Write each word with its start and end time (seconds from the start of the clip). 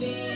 Yeah. 0.00 0.33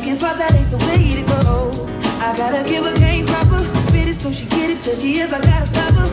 Second 0.00 0.16
thought 0.16 0.38
that 0.38 0.54
ain't 0.54 0.70
the 0.70 0.78
way 0.88 1.12
to 1.12 1.22
go. 1.28 1.86
I 2.24 2.34
gotta 2.34 2.66
give 2.66 2.86
her 2.86 2.96
game 2.96 3.26
proper. 3.26 3.58
Spit 3.88 4.08
it 4.08 4.14
so 4.14 4.32
she 4.32 4.46
get 4.46 4.70
it, 4.70 4.80
touchy 4.82 5.20
if 5.20 5.30
I 5.30 5.42
gotta 5.42 5.66
stop 5.66 5.92
her. 5.92 6.08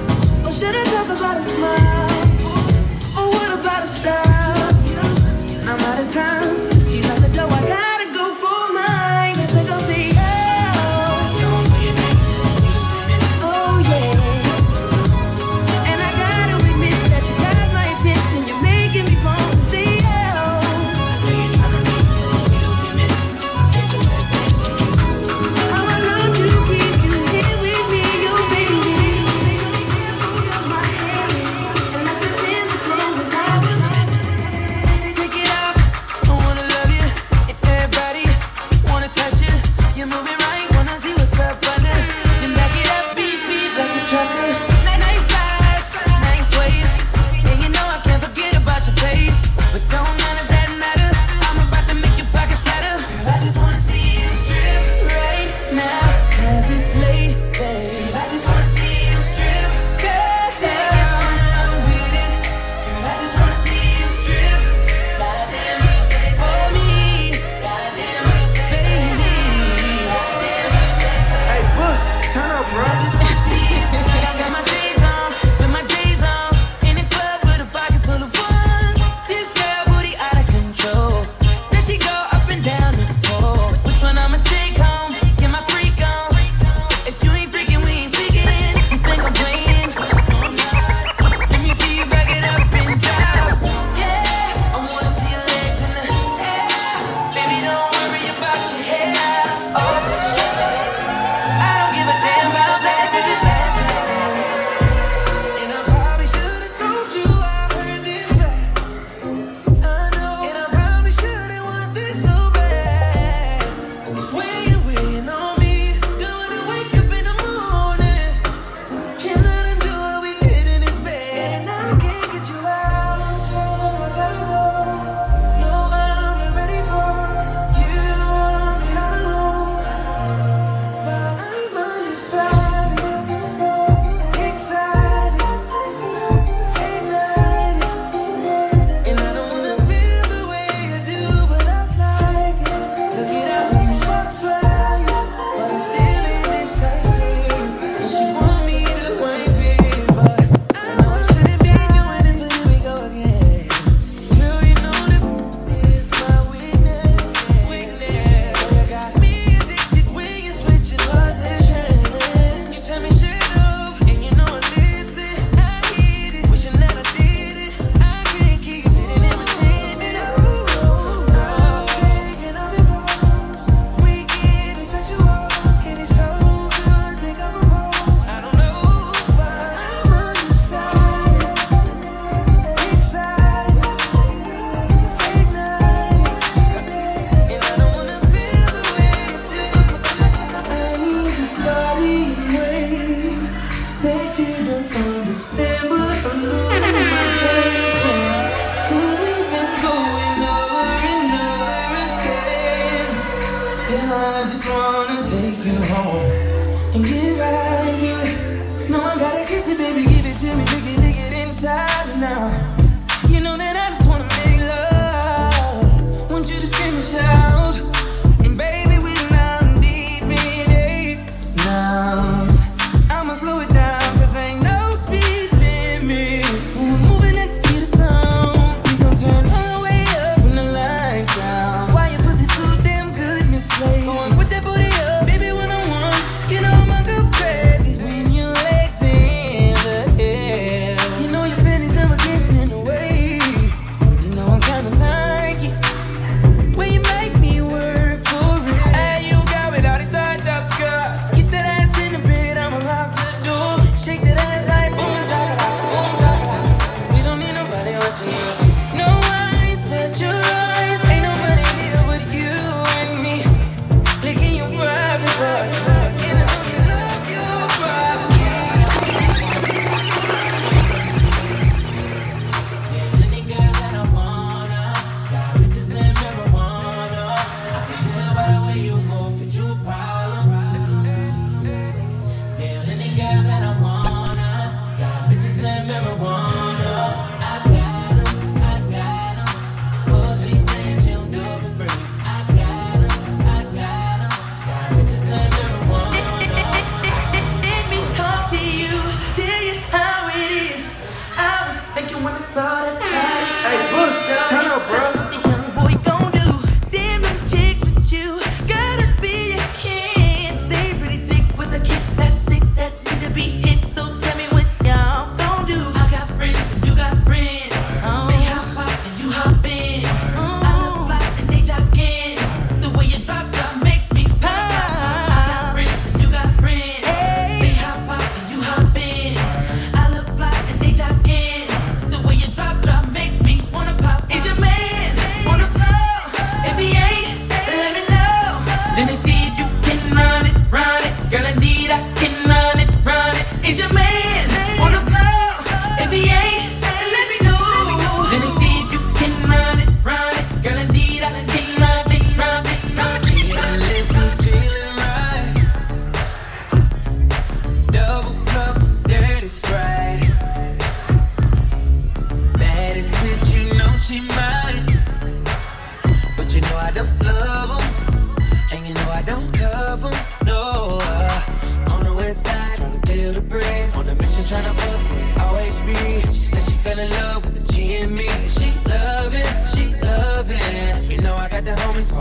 Or 0.46 0.52
should 0.52 0.76
I 0.76 0.84
talk 0.92 1.08
about 1.08 1.38
a 1.38 1.44
smile? 1.44 2.18
Or 3.18 3.30
what 3.30 3.58
about 3.58 3.86
a 3.86 3.88
style? 3.88 4.27
bruh. 72.74 73.27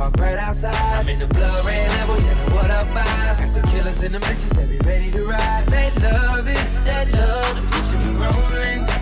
Parked 0.07 0.21
right 0.21 0.39
outside. 0.39 0.73
I'm 0.95 1.09
in 1.09 1.19
the 1.19 1.27
blood 1.27 1.65
red 1.65 1.91
level, 1.91 2.21
yeah, 2.23 2.47
know 2.47 2.55
what 2.55 2.71
up 2.71 2.87
five. 2.95 3.39
Got 3.41 3.55
the 3.55 3.63
killers 3.73 4.05
in 4.05 4.13
the 4.13 4.19
bitches, 4.21 4.51
they 4.51 4.79
be 4.79 4.79
ready 4.87 5.11
to 5.11 5.27
ride. 5.27 5.67
They 5.67 5.91
love 6.01 6.47
it, 6.47 6.85
they 6.85 7.11
love 7.11 7.57
the 7.57 7.63
picture 7.73 7.99
me 7.99 8.15
rolling. 8.15 8.96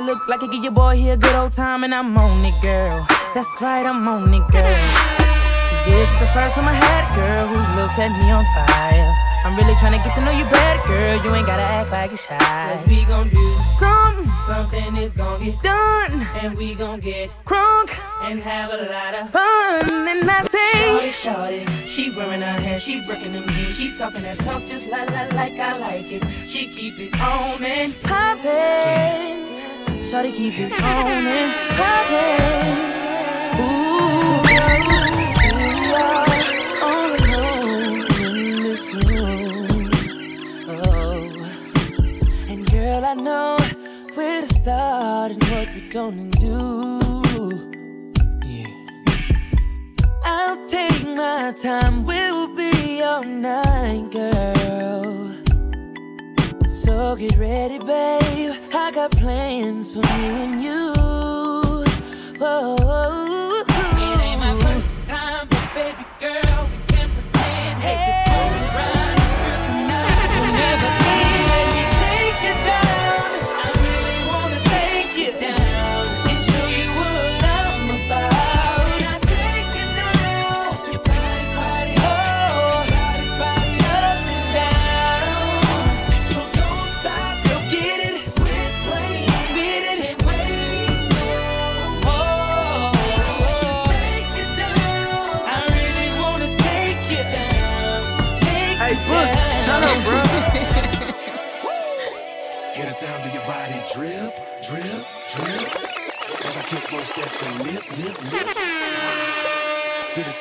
Look 0.00 0.28
in 0.28 0.28
your 0.28 0.28
eyes 0.28 0.28
that 0.28 0.28
look 0.28 0.28
like 0.28 0.42
it 0.42 0.50
give 0.52 0.62
your 0.62 0.72
boy 0.72 0.96
here 0.96 1.14
a 1.14 1.16
good 1.16 1.34
old 1.34 1.52
time, 1.52 1.84
and 1.84 1.94
I'm 1.94 2.16
on 2.16 2.44
it, 2.44 2.54
girl. 2.62 3.06
That's 3.34 3.48
right, 3.60 3.84
I'm 3.84 4.06
on 4.06 4.32
it, 4.34 4.46
girl. 4.50 4.78
This 5.86 6.08
is 6.08 6.20
the 6.20 6.26
first 6.34 6.54
time 6.54 6.68
I 6.68 6.74
had 6.74 7.02
a 7.08 7.16
girl 7.16 7.46
who 7.48 7.58
looks 7.80 7.98
at 7.98 8.12
me 8.12 8.30
on 8.30 8.44
fire. 8.54 9.14
I'm 9.44 9.56
really 9.56 9.74
trying 9.76 9.96
to 9.96 10.04
get 10.04 10.14
to 10.16 10.20
know 10.20 10.30
you 10.30 10.44
better, 10.50 10.86
girl. 10.86 11.24
You 11.24 11.34
ain't 11.34 11.46
gotta 11.46 11.62
act 11.62 11.90
like 11.90 12.10
you're 12.10 12.18
shy. 12.18 12.38
Cause 12.38 12.86
we 12.86 13.04
gon' 13.04 13.30
do 13.30 13.56
Something 13.78 14.28
something 14.46 14.96
is 14.96 15.14
gon' 15.14 15.42
get 15.42 15.62
done, 15.62 16.26
and 16.42 16.56
we 16.56 16.74
gon' 16.74 17.00
get 17.00 17.30
crunk, 17.44 17.90
and 18.22 18.40
have 18.40 18.72
a 18.72 18.76
lot 18.76 19.14
of 19.14 19.30
fun, 19.30 20.08
and 20.08 20.30
I 20.30 20.44
say. 20.44 21.10
Shorty, 21.10 21.64
shorty, 21.64 21.86
she 21.86 22.10
wearing 22.10 22.42
her 22.42 22.60
hair, 22.60 22.78
she 22.78 23.04
breaking 23.06 23.32
them 23.32 23.48
jeans, 23.48 23.76
she 23.76 23.96
talking 23.96 24.22
that 24.22 24.38
talk 24.40 24.64
just 24.66 24.90
like, 24.90 25.10
like, 25.10 25.32
like 25.32 25.58
I 25.58 25.78
like 25.78 26.12
it. 26.12 26.24
She 26.46 26.68
keep 26.68 26.98
it 26.98 27.20
on 27.20 27.62
and 27.62 27.94
poppin'. 28.02 29.47
Shawty 30.08 30.34
keep 30.34 30.58
it 30.58 30.72
on 30.72 31.26
and. 31.26 31.52
Ooh, 33.60 34.40
we 34.42 34.56
are 34.56 34.70
all 36.02 36.57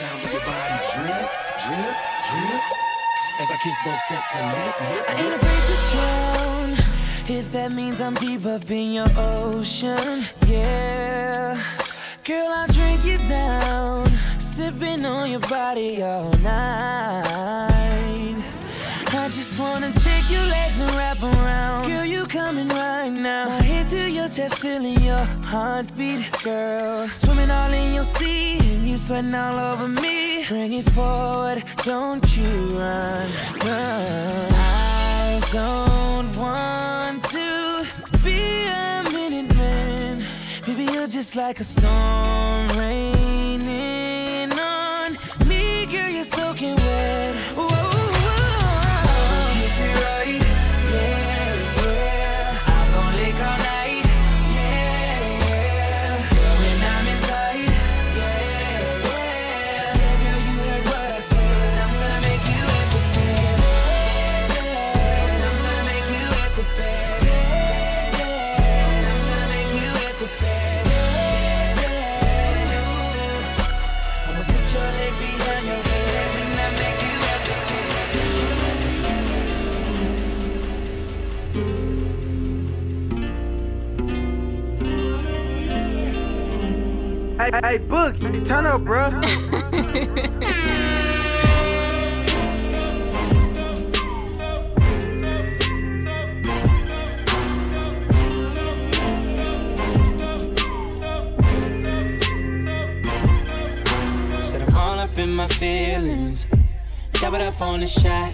sound 0.08 0.24
of 0.24 0.32
your 0.32 0.42
body 0.42 0.80
drip, 0.94 1.28
drip, 1.64 1.96
drip. 2.28 2.64
As 3.40 3.48
I 3.52 3.58
kiss 3.64 3.78
both 3.86 4.02
sets 4.10 4.36
of 4.36 4.46
lip, 4.58 4.76
lip, 4.82 5.04
I 5.10 5.14
ain't 5.22 5.36
afraid 5.36 5.64
to 5.70 5.78
drown 5.92 6.70
if 7.40 7.52
that 7.52 7.72
means 7.72 8.02
I'm 8.02 8.16
deep 8.16 8.46
up 8.46 8.70
in 8.70 8.94
your 8.94 9.10
ocean. 9.18 10.24
Yeah, 10.48 11.62
girl, 12.24 12.48
I'll 12.48 12.68
drink 12.68 13.06
you 13.06 13.18
down, 13.28 14.10
sipping 14.40 15.06
on 15.06 15.30
your 15.30 15.42
body 15.42 16.02
all 16.02 16.32
night. 16.34 17.68
I 19.10 19.30
just 19.30 19.60
wanna 19.60 19.92
take 19.92 20.30
your 20.32 20.46
legs 20.46 20.80
and 20.80 20.92
wrap 20.96 21.22
around. 21.22 21.88
Girl, 21.88 22.06
you 22.06 22.26
coming 22.26 22.70
right 22.70 23.10
now. 23.10 23.67
Your 24.28 24.36
chest, 24.36 24.60
feeling 24.60 25.00
your 25.04 25.24
heartbeat, 25.46 26.20
girl. 26.44 27.08
Swimming 27.08 27.50
all 27.50 27.72
in 27.72 27.94
your 27.94 28.04
sea, 28.04 28.60
and 28.60 28.86
you 28.86 28.98
sweating 28.98 29.34
all 29.34 29.58
over 29.58 29.88
me. 29.88 30.44
Bring 30.46 30.74
it 30.74 30.90
forward, 30.92 31.64
don't 31.86 32.28
you 32.36 32.78
run, 32.78 33.30
run. 33.64 34.52
I 34.52 35.40
don't 35.54 36.36
want 36.36 37.24
to 37.24 37.86
be 38.22 38.66
a 38.66 39.04
minute 39.14 39.56
man. 39.56 40.22
Baby, 40.66 40.92
you're 40.92 41.08
just 41.08 41.38
like 41.38 41.62
a 41.62 41.64
storm 41.64 42.68
raining 42.78 43.07
Hey, 87.78 87.86
Book, 87.86 88.16
turn 88.44 88.66
up, 88.66 88.84
bro. 88.84 89.08
Said 104.40 104.64
I'm 104.64 104.76
all 104.76 104.98
up 104.98 105.16
in 105.20 105.36
my 105.36 105.48
feelings. 105.48 106.48
Doubled 107.12 107.44
up 107.44 107.62
on 107.62 107.82
the 107.82 107.86
shot. 107.86 108.34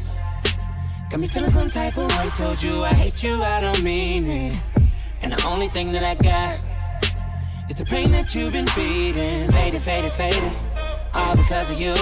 Got 1.10 1.20
me 1.20 1.28
feeling 1.28 1.50
some 1.50 1.70
type 1.70 1.98
of 1.98 2.08
way. 2.18 2.30
Told 2.38 2.64
you 2.64 2.84
I 2.84 2.94
hate 2.94 3.22
you, 3.22 3.34
I 3.44 3.60
don't 3.60 3.84
mean 3.84 4.26
it. 4.26 4.58
And 5.22 5.34
the 5.34 5.46
only 5.50 5.68
thing 5.68 5.92
that 5.92 6.06
I 6.06 6.16
got 6.16 6.73
is 7.70 7.76
the 7.76 7.86
pain 7.86 8.12
that 8.12 8.34
you've 8.36 8.54
been 8.54 8.68
feeding. 8.68 9.52
Faded, 9.52 9.82
faded, 9.82 10.12
faded. 10.14 10.52
All 11.14 11.36
because 11.36 11.70
of 11.72 11.80
you. 11.80 11.96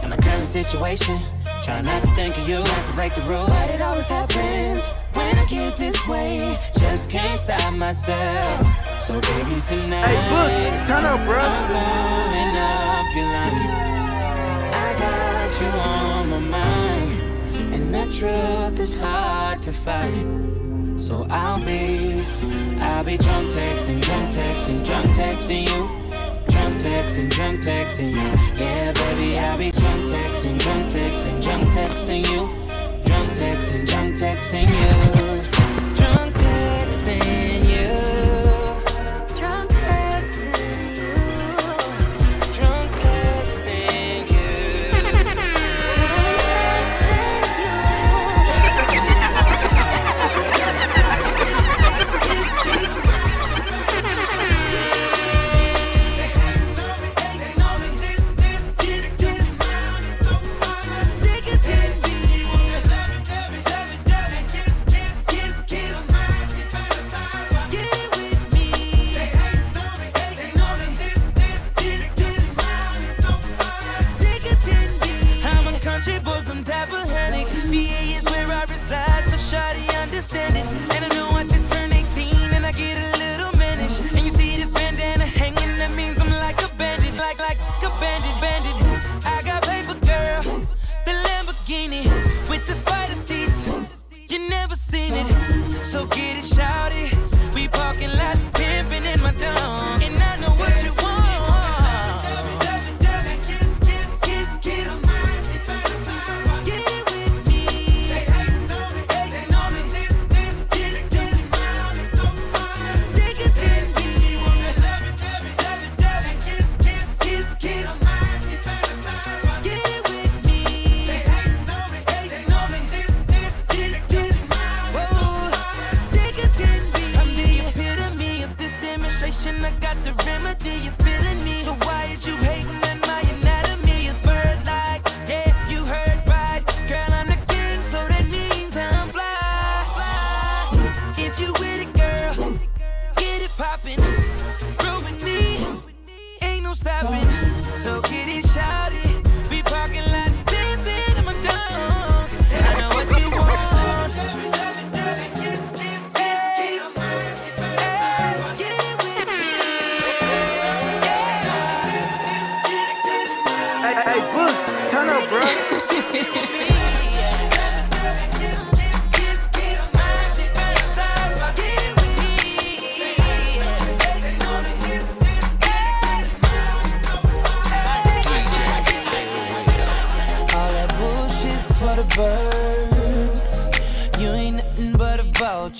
And 0.00 0.10
my 0.10 0.16
current 0.16 0.46
situation. 0.46 1.18
Try 1.62 1.80
not 1.80 2.02
to 2.04 2.10
think 2.14 2.36
of 2.36 2.48
you, 2.48 2.58
not 2.58 2.86
to 2.86 2.92
break 2.92 3.14
the 3.14 3.22
rules. 3.22 3.48
But 3.48 3.70
it 3.70 3.80
always 3.80 4.08
happens 4.08 4.90
when 5.14 5.38
I 5.38 5.46
get 5.46 5.76
this 5.76 6.06
way, 6.06 6.58
just 6.78 7.08
can't 7.08 7.38
stop 7.40 7.72
myself. 7.72 9.00
So 9.00 9.20
baby 9.20 9.60
tonight, 9.62 10.06
Hey, 10.06 10.18
Book, 10.30 10.86
turn 10.86 11.04
up, 11.04 11.24
bro. 11.24 11.38
I'm 11.38 11.66
blowing 11.72 12.56
up 12.56 13.06
your 13.16 13.24
line. 13.24 13.70
I 14.74 14.94
got 14.98 15.60
you 15.60 15.66
on 15.66 16.30
my 16.30 16.38
mind, 16.38 17.22
and 17.74 17.94
the 17.94 18.04
truth 18.12 18.78
is 18.80 19.00
hard 19.00 19.62
to 19.62 19.72
fight. 19.72 20.26
So 20.96 21.26
I'll 21.30 21.64
be, 21.64 22.22
I'll 22.84 23.02
be 23.02 23.16
drunk 23.16 23.48
texting, 23.48 24.00
drunk 24.02 24.34
texting, 24.34 24.84
drunk 24.84 25.06
texting 25.16 25.62
you. 25.62 25.88
Drunk 26.52 26.74
texting, 26.80 27.30
drunk 27.30 27.60
texting 27.62 28.12
you. 28.12 28.62
Yeah, 28.62 28.92
baby, 28.92 29.38
I'll 29.38 29.56
be 29.56 29.70
drunk 29.70 30.02
texting, 30.10 30.58
drunk 30.58 30.92
texting, 30.92 31.42
drunk 31.42 31.64
texting 31.72 32.22
you. 32.30 32.40
Drunk 33.04 33.30
texting, 33.30 33.88
drunk 33.88 34.16
texting 34.16 35.18
you. 35.18 35.23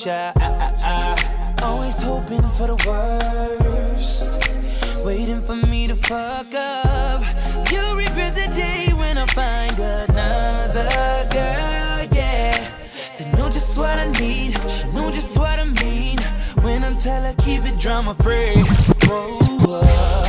Ah. 0.06 1.54
Always 1.62 2.00
hoping 2.00 2.42
for 2.52 2.66
the 2.66 2.78
worst. 2.86 4.30
Waiting 5.04 5.42
for 5.42 5.54
me 5.54 5.86
to 5.86 5.96
fuck 5.96 6.52
up. 6.54 7.22
You'll 7.70 7.96
regret 7.96 8.34
the 8.34 8.48
day 8.54 8.92
when 8.94 9.18
I 9.18 9.26
find 9.26 9.78
another 9.78 11.28
girl, 11.30 12.08
yeah. 12.12 12.70
They 13.18 13.32
know 13.32 13.48
just 13.48 13.76
what 13.78 13.98
I 13.98 14.10
need. 14.12 14.58
She 14.70 14.86
know 14.92 15.10
just 15.10 15.36
what 15.38 15.58
I 15.58 15.64
mean. 15.64 16.18
When 16.62 16.84
I 16.84 16.92
tell 16.98 17.22
her 17.22 17.34
keep 17.38 17.64
it 17.64 17.78
drama 17.78 18.14
free. 18.14 18.54
Whoa, 19.08 19.38
whoa. 19.64 20.23